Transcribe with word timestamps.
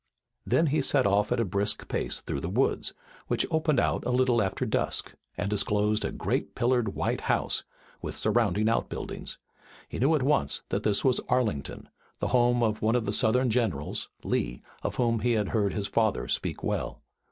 Then 0.47 0.65
he 0.73 0.81
set 0.81 1.05
off 1.05 1.31
at 1.31 1.39
a 1.39 1.45
brisk 1.45 1.87
pace 1.87 2.21
through 2.21 2.39
the 2.39 2.49
woods, 2.49 2.95
which 3.27 3.45
opened 3.51 3.79
out 3.79 4.03
a 4.03 4.09
little 4.09 4.41
after 4.41 4.65
dusk, 4.65 5.13
and 5.37 5.47
disclosed 5.47 6.03
a 6.03 6.11
great 6.11 6.55
pillared 6.55 6.95
white 6.95 7.21
house, 7.21 7.63
with 8.01 8.17
surrounding 8.17 8.67
outbuildings. 8.67 9.37
He 9.87 9.99
knew 9.99 10.15
at 10.15 10.23
once 10.23 10.63
that 10.69 10.81
this 10.81 11.05
was 11.05 11.21
Arlington, 11.29 11.87
the 12.17 12.29
home 12.29 12.63
of 12.63 12.81
one 12.81 12.95
of 12.95 13.05
the 13.05 13.13
Southern 13.13 13.51
generals, 13.51 14.09
Lee, 14.23 14.63
of 14.81 14.95
whom 14.95 15.19
he 15.19 15.33
had 15.33 15.49
heard 15.49 15.73
his 15.75 15.85
father 15.87 16.27
speak 16.27 16.63
well. 16.63 17.03